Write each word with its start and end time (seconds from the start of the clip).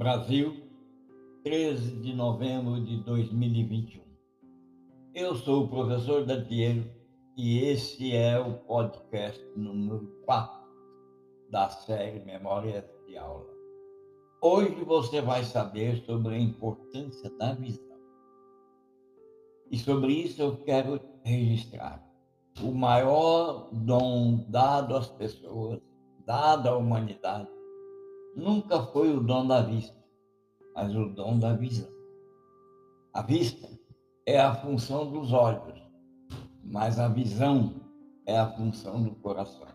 Brasil, 0.00 0.56
13 1.44 2.00
de 2.00 2.14
novembro 2.14 2.82
de 2.82 3.04
2021. 3.04 4.00
Eu 5.14 5.36
sou 5.36 5.64
o 5.64 5.68
professor 5.68 6.24
Dantiero 6.24 6.90
e 7.36 7.58
esse 7.58 8.16
é 8.16 8.40
o 8.40 8.54
podcast 8.60 9.38
número 9.54 10.06
4 10.24 10.58
da 11.50 11.68
série 11.68 12.20
Memórias 12.20 12.82
de 13.06 13.18
Aula. 13.18 13.44
Hoje 14.40 14.82
você 14.84 15.20
vai 15.20 15.44
saber 15.44 15.98
sobre 16.06 16.34
a 16.34 16.38
importância 16.38 17.28
da 17.36 17.52
visão. 17.52 17.98
E 19.70 19.76
sobre 19.76 20.14
isso 20.14 20.40
eu 20.40 20.56
quero 20.64 20.98
registrar 21.22 22.02
o 22.62 22.72
maior 22.72 23.68
dom 23.70 24.46
dado 24.48 24.96
às 24.96 25.10
pessoas, 25.10 25.78
dado 26.24 26.70
à 26.70 26.76
humanidade, 26.78 27.50
nunca 28.36 28.82
foi 28.82 29.14
o 29.14 29.20
dom 29.20 29.46
da 29.46 29.62
vista, 29.62 29.96
mas 30.74 30.94
o 30.94 31.08
dom 31.08 31.38
da 31.38 31.52
visão. 31.54 31.90
A 33.12 33.22
vista 33.22 33.68
é 34.26 34.40
a 34.40 34.54
função 34.54 35.10
dos 35.10 35.32
olhos, 35.32 35.80
mas 36.62 36.98
a 36.98 37.08
visão 37.08 37.74
é 38.26 38.38
a 38.38 38.50
função 38.52 39.02
do 39.02 39.12
coração. 39.16 39.66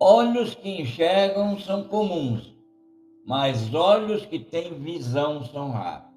Olhos 0.00 0.54
que 0.54 0.82
enxergam 0.82 1.58
são 1.58 1.84
comuns, 1.84 2.54
mas 3.24 3.72
olhos 3.72 4.26
que 4.26 4.38
têm 4.38 4.74
visão 4.80 5.44
são 5.44 5.70
raros. 5.70 6.10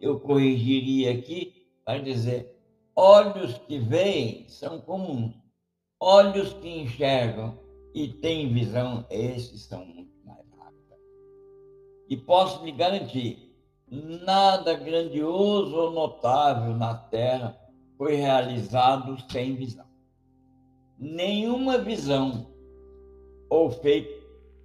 Eu 0.00 0.20
corrigiria 0.20 1.12
aqui 1.12 1.66
para 1.84 2.00
dizer: 2.00 2.54
olhos 2.94 3.58
que 3.58 3.78
veem 3.78 4.48
são 4.48 4.80
comuns, 4.80 5.34
olhos 5.98 6.52
que 6.54 6.68
enxergam 6.68 7.58
e 7.94 8.08
têm 8.08 8.52
visão, 8.52 9.04
esses 9.10 9.62
são 9.62 9.84
e 12.10 12.16
posso 12.16 12.64
lhe 12.64 12.72
garantir, 12.72 13.54
nada 13.88 14.74
grandioso 14.74 15.76
ou 15.76 15.92
notável 15.92 16.74
na 16.74 16.92
Terra 16.92 17.56
foi 17.96 18.16
realizado 18.16 19.16
sem 19.30 19.54
visão. 19.54 19.86
Nenhuma 20.98 21.78
visão 21.78 22.48
ou 23.48 23.70
feito 23.70 24.20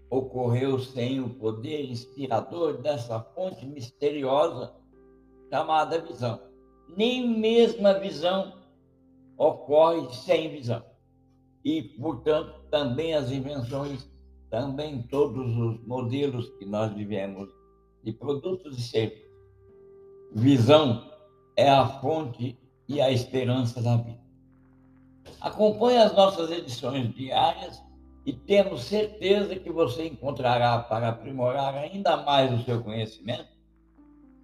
ocorreu 0.09 0.79
sem 0.79 1.19
o 1.19 1.29
poder 1.29 1.89
inspirador 1.89 2.81
dessa 2.81 3.19
fonte 3.19 3.63
misteriosa 3.65 4.73
chamada 5.49 6.01
visão. 6.01 6.39
Nem 6.97 7.27
mesmo 7.27 7.87
a 7.87 7.93
visão 7.93 8.53
ocorre 9.37 10.11
sem 10.13 10.49
visão. 10.49 10.83
E, 11.63 11.83
portanto, 11.83 12.53
também 12.71 13.13
as 13.13 13.31
invenções 13.31 14.09
também 14.55 15.01
todos 15.01 15.57
os 15.57 15.85
modelos 15.85 16.47
que 16.57 16.65
nós 16.65 16.93
vivemos 16.93 17.49
de 18.01 18.13
produtos 18.13 18.77
e 18.77 18.81
serviços. 18.81 19.25
Visão 20.31 21.11
é 21.57 21.69
a 21.69 21.85
fonte 21.85 22.57
e 22.87 23.01
a 23.01 23.11
esperança 23.11 23.81
da 23.81 23.97
vida. 23.97 24.23
Acompanhe 25.41 25.97
as 25.97 26.15
nossas 26.15 26.49
edições 26.51 27.13
diárias 27.13 27.83
e 28.25 28.31
temos 28.31 28.85
certeza 28.85 29.57
que 29.57 29.69
você 29.69 30.07
encontrará 30.07 30.79
para 30.79 31.09
aprimorar 31.09 31.75
ainda 31.75 32.15
mais 32.15 32.57
o 32.57 32.63
seu 32.63 32.81
conhecimento 32.81 33.49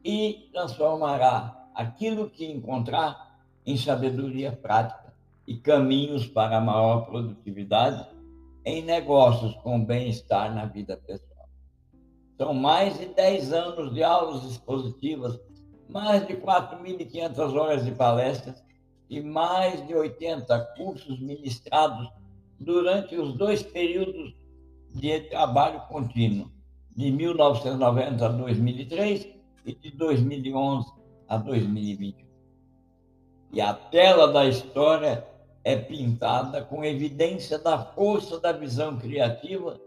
e 0.03 0.49
transformará 0.51 1.69
aquilo 1.73 2.29
que 2.29 2.45
encontrar 2.45 3.39
em 3.65 3.77
sabedoria 3.77 4.51
prática 4.51 5.13
e 5.47 5.55
caminhos 5.55 6.27
para 6.27 6.59
maior 6.59 7.05
produtividade 7.05 8.20
em 8.63 8.83
negócios 8.83 9.55
com 9.57 9.83
bem-estar 9.83 10.53
na 10.53 10.65
vida 10.65 10.97
pessoal. 10.97 11.49
São 12.37 12.53
mais 12.53 12.97
de 12.97 13.07
10 13.07 13.53
anos 13.53 13.93
de 13.93 14.03
aulas 14.03 14.43
expositivas, 14.43 15.39
mais 15.89 16.25
de 16.25 16.35
4.500 16.35 17.53
horas 17.53 17.85
de 17.85 17.91
palestras 17.91 18.63
e 19.09 19.21
mais 19.21 19.85
de 19.85 19.93
80 19.93 20.59
cursos 20.77 21.19
ministrados 21.19 22.09
durante 22.59 23.15
os 23.15 23.33
dois 23.33 23.63
períodos 23.63 24.33
de 24.93 25.21
trabalho 25.21 25.81
contínuo, 25.87 26.51
de 26.95 27.11
1990 27.11 28.25
a 28.25 28.29
2003 28.29 29.27
e 29.65 29.75
de 29.75 29.91
2011 29.91 30.91
a 31.27 31.37
2021. 31.37 32.27
E 33.53 33.59
a 33.61 33.73
tela 33.73 34.31
da 34.31 34.45
história 34.45 35.27
é 35.63 35.75
pintada 35.75 36.63
com 36.63 36.83
evidência 36.83 37.59
da 37.59 37.77
força 37.77 38.39
da 38.39 38.51
visão 38.51 38.97
criativa 38.97 39.79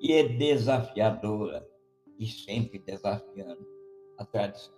e 0.00 0.12
é 0.12 0.22
desafiadora, 0.26 1.66
e 2.18 2.26
sempre 2.26 2.78
desafiando 2.78 3.66
a 4.16 4.24
tradição. 4.24 4.74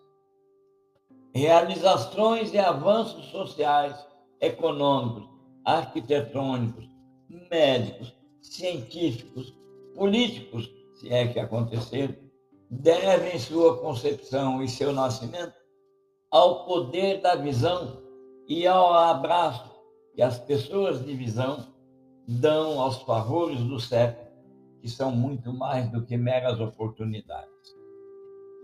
Realizações 1.35 2.53
e 2.53 2.59
avanços 2.59 3.27
sociais, 3.27 3.95
econômicos, 4.41 5.29
arquitetônicos, 5.65 6.89
médicos, 7.51 8.17
científicos, 8.43 9.55
políticos, 9.95 10.73
se 10.95 11.13
é 11.13 11.29
que 11.29 11.39
aconteceram, 11.39 12.17
devem 12.69 13.39
sua 13.39 13.79
concepção 13.79 14.63
e 14.63 14.69
seu 14.69 14.93
nascimento 14.93 15.55
ao 16.31 16.65
poder 16.65 17.21
da 17.21 17.35
visão 17.35 18.01
e 18.47 18.67
ao 18.67 18.93
abraço 18.93 19.70
que 20.15 20.23
as 20.23 20.39
pessoas 20.39 21.05
de 21.05 21.15
visão 21.15 21.73
dão 22.27 22.81
aos 22.81 23.03
favores 23.03 23.61
do 23.61 23.81
século, 23.81 24.29
que 24.81 24.89
são 24.89 25.11
muito 25.11 25.53
mais 25.53 25.91
do 25.91 26.05
que 26.05 26.17
meras 26.17 26.61
oportunidades. 26.61 27.51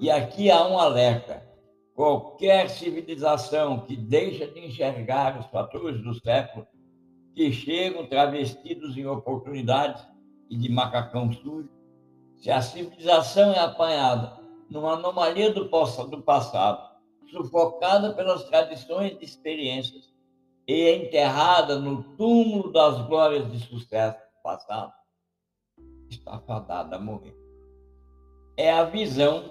E 0.01 0.11
aqui 0.11 0.51
há 0.51 0.67
um 0.67 0.79
alerta: 0.79 1.47
qualquer 1.95 2.69
civilização 2.71 3.81
que 3.81 3.97
deixa 3.97 4.47
de 4.47 4.67
enxergar 4.67 5.39
os 5.39 5.47
fatores 5.47 6.03
do 6.03 6.15
século, 6.15 6.67
que 7.34 7.53
chegam 7.53 8.07
travestidos 8.07 8.97
em 8.97 9.07
oportunidades 9.07 10.07
e 10.49 10.57
de 10.57 10.71
macacão 10.71 11.33
sujo, 11.33 11.69
se 12.37 12.51
a 12.51 12.61
civilização 12.61 13.53
é 13.53 13.59
apanhada 13.59 14.39
numa 14.71 14.95
anomalia 14.95 15.53
do 15.53 15.69
passado, 15.69 16.23
sufocada 17.31 18.13
pelas 18.15 18.45
tradições 18.45 19.19
de 19.19 19.25
experiências, 19.25 20.13
e 20.66 20.91
enterrada 20.91 21.78
no 21.78 22.03
túmulo 22.16 22.72
das 22.72 23.06
glórias 23.06 23.50
de 23.53 23.60
sucesso 23.60 24.19
passado, 24.43 24.93
está 26.10 26.38
fadada 26.41 26.97
a 26.97 26.99
morrer. 26.99 27.37
É 28.56 28.72
a 28.72 28.84
visão 28.84 29.50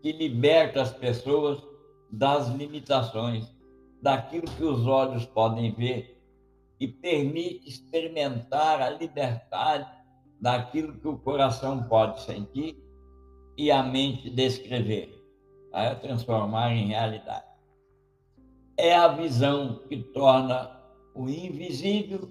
que 0.00 0.12
liberta 0.12 0.82
as 0.82 0.92
pessoas 0.92 1.60
das 2.10 2.48
limitações, 2.48 3.52
daquilo 4.00 4.46
que 4.46 4.62
os 4.62 4.86
olhos 4.86 5.26
podem 5.26 5.72
ver 5.72 6.22
e 6.78 6.86
permite 6.86 7.68
experimentar 7.68 8.80
a 8.80 8.90
liberdade 8.90 9.90
daquilo 10.40 10.98
que 11.00 11.08
o 11.08 11.18
coração 11.18 11.82
pode 11.88 12.20
sentir 12.22 12.76
e 13.56 13.72
a 13.72 13.82
mente 13.82 14.30
descrever, 14.30 15.12
para 15.72 15.96
transformar 15.96 16.70
em 16.72 16.86
realidade 16.86 17.48
é 18.78 18.94
a 18.94 19.08
visão 19.08 19.82
que 19.88 19.96
torna 19.96 20.70
o 21.12 21.28
invisível 21.28 22.30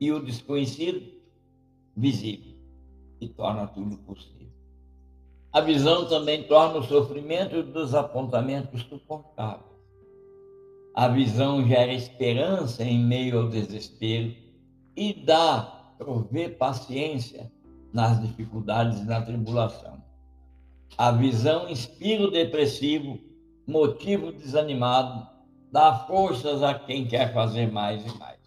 e 0.00 0.10
o 0.10 0.24
desconhecido 0.24 1.02
visível 1.94 2.56
e 3.20 3.28
torna 3.28 3.66
tudo 3.66 3.98
possível. 3.98 4.48
A 5.52 5.60
visão 5.60 6.08
também 6.08 6.44
torna 6.44 6.78
o 6.78 6.82
sofrimento 6.82 7.54
e 7.54 7.58
o 7.58 7.72
desapontamento 7.72 8.78
suportáveis. 8.78 9.68
A 10.94 11.06
visão 11.08 11.66
gera 11.66 11.92
esperança 11.92 12.82
em 12.82 12.98
meio 12.98 13.40
ao 13.40 13.48
desespero 13.48 14.34
e 14.96 15.12
dá, 15.12 15.94
prover 15.98 16.56
paciência 16.56 17.52
nas 17.92 18.20
dificuldades 18.22 19.00
e 19.00 19.04
na 19.04 19.20
tribulação. 19.20 20.02
A 20.96 21.10
visão 21.10 21.68
inspira 21.68 22.24
o 22.24 22.30
depressivo 22.30 23.29
motivo 23.70 24.32
desanimado, 24.32 25.26
dá 25.70 25.94
forças 26.06 26.62
a 26.62 26.74
quem 26.74 27.06
quer 27.06 27.32
fazer 27.32 27.70
mais 27.70 28.04
e 28.04 28.18
mais. 28.18 28.38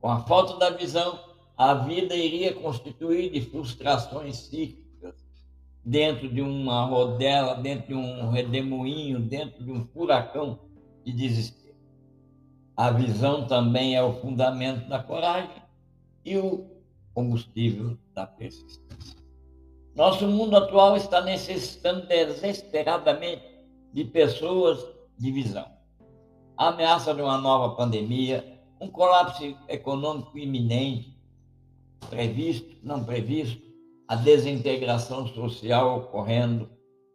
Com 0.00 0.10
a 0.10 0.20
falta 0.20 0.56
da 0.58 0.70
visão, 0.70 1.18
a 1.56 1.74
vida 1.74 2.14
iria 2.14 2.52
constituir 2.54 3.30
de 3.30 3.40
frustrações 3.40 4.36
cíclicas, 4.36 5.14
dentro 5.84 6.28
de 6.28 6.42
uma 6.42 6.84
rodela, 6.84 7.54
dentro 7.54 7.88
de 7.88 7.94
um 7.94 8.30
redemoinho, 8.30 9.20
dentro 9.20 9.64
de 9.64 9.72
um 9.72 9.84
furacão 9.86 10.58
de 11.04 11.12
desespero. 11.12 11.74
A 12.76 12.90
visão 12.90 13.46
também 13.46 13.96
é 13.96 14.02
o 14.02 14.12
fundamento 14.20 14.86
da 14.88 15.02
coragem 15.02 15.62
e 16.24 16.36
o 16.36 16.66
combustível 17.14 17.96
da 18.12 18.26
persistência. 18.26 19.16
Nosso 19.94 20.28
mundo 20.28 20.54
atual 20.58 20.94
está 20.94 21.22
necessitando 21.22 22.06
desesperadamente 22.06 23.55
de 23.92 24.04
pessoas 24.04 24.84
de 25.18 25.30
visão. 25.30 25.66
A 26.56 26.68
ameaça 26.68 27.14
de 27.14 27.22
uma 27.22 27.38
nova 27.38 27.74
pandemia, 27.74 28.60
um 28.80 28.88
colapso 28.88 29.56
econômico 29.68 30.38
iminente, 30.38 31.16
previsto, 32.08 32.76
não 32.82 33.04
previsto, 33.04 33.62
a 34.08 34.14
desintegração 34.14 35.26
social 35.26 35.98
ocorrendo, 35.98 36.70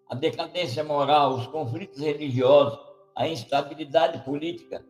a 0.09 0.15
decadência 0.15 0.83
moral, 0.83 1.35
os 1.35 1.47
conflitos 1.47 1.99
religiosos, 1.99 2.77
a 3.15 3.27
instabilidade 3.27 4.23
política, 4.25 4.85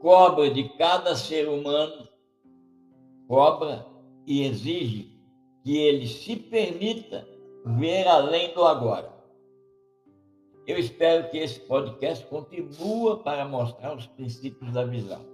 cobra 0.00 0.50
de 0.50 0.68
cada 0.76 1.14
ser 1.14 1.48
humano, 1.48 2.08
cobra 3.28 3.86
e 4.26 4.42
exige 4.42 5.16
que 5.62 5.76
ele 5.76 6.06
se 6.06 6.36
permita 6.36 7.26
ver 7.64 8.06
além 8.06 8.52
do 8.54 8.64
agora. 8.64 9.15
Eu 10.66 10.80
espero 10.80 11.30
que 11.30 11.38
esse 11.38 11.60
podcast 11.60 12.26
contribua 12.26 13.22
para 13.22 13.46
mostrar 13.46 13.94
os 13.94 14.04
princípios 14.08 14.72
da 14.72 14.84
visão. 14.84 15.24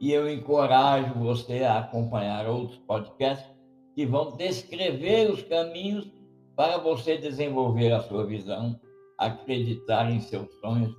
E 0.00 0.12
eu 0.12 0.28
encorajo 0.28 1.14
você 1.14 1.62
a 1.62 1.78
acompanhar 1.78 2.48
outros 2.48 2.76
podcasts 2.78 3.48
que 3.94 4.04
vão 4.04 4.36
descrever 4.36 5.30
os 5.30 5.40
caminhos 5.44 6.10
para 6.56 6.78
você 6.78 7.16
desenvolver 7.16 7.92
a 7.92 8.00
sua 8.00 8.26
visão, 8.26 8.78
acreditar 9.16 10.10
em 10.10 10.20
seus 10.20 10.52
sonhos 10.56 10.92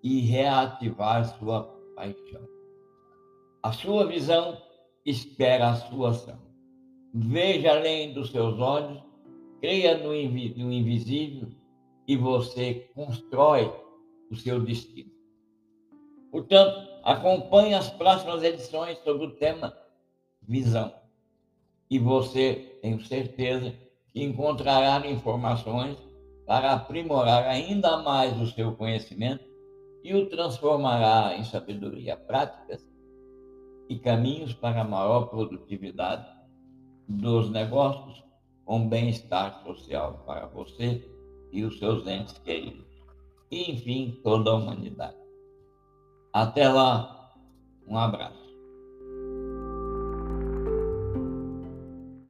e 0.00 0.20
reativar 0.20 1.24
sua 1.38 1.64
paixão. 1.96 2.46
A 3.64 3.72
sua 3.72 4.06
visão 4.06 4.56
espera 5.04 5.70
a 5.70 5.74
sua 5.74 6.10
ação. 6.10 6.38
Veja 7.12 7.72
além 7.72 8.12
dos 8.12 8.30
seus 8.30 8.60
olhos, 8.60 9.02
creia 9.60 9.98
no, 9.98 10.14
invisível 10.14 11.57
e 12.08 12.16
você 12.16 12.90
constrói 12.94 13.70
o 14.30 14.34
seu 14.34 14.58
destino. 14.60 15.12
Portanto, 16.32 16.88
acompanhe 17.04 17.74
as 17.74 17.90
próximas 17.90 18.42
edições 18.42 18.98
sobre 19.04 19.26
o 19.26 19.36
tema 19.36 19.76
visão. 20.42 20.92
E 21.90 21.98
você, 21.98 22.78
tenho 22.80 23.00
certeza, 23.04 23.74
que 24.08 24.22
encontrará 24.22 25.06
informações 25.06 25.98
para 26.46 26.72
aprimorar 26.72 27.44
ainda 27.44 27.98
mais 27.98 28.40
o 28.40 28.46
seu 28.46 28.74
conhecimento 28.74 29.44
e 30.02 30.14
o 30.14 30.30
transformará 30.30 31.36
em 31.36 31.44
sabedoria 31.44 32.16
práticas 32.16 32.88
e 33.86 33.98
caminhos 33.98 34.54
para 34.54 34.82
maior 34.84 35.26
produtividade 35.26 36.26
dos 37.06 37.50
negócios 37.50 38.24
com 38.64 38.88
bem-estar 38.88 39.62
social 39.62 40.22
para 40.26 40.46
você 40.46 41.17
e 41.52 41.64
os 41.64 41.78
seus 41.78 42.06
entes 42.06 42.38
queridos. 42.38 42.86
E, 43.50 43.72
enfim, 43.72 44.20
toda 44.22 44.50
a 44.50 44.54
humanidade. 44.54 45.16
Até 46.32 46.68
lá, 46.68 47.34
um 47.86 47.96
abraço. 47.96 48.47